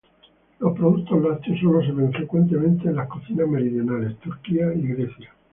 Los 0.57 0.73
productos 0.75 1.21
lácteos 1.21 1.59
sólo 1.59 1.79
se 1.85 1.91
ven 1.91 2.11
frecuentemente 2.11 2.89
en 2.89 2.95
las 2.95 3.07
cocinas 3.07 3.47
meridionales: 3.47 4.17
Turquía 4.17 4.73
y 4.73 4.81
Grecia. 4.87 5.31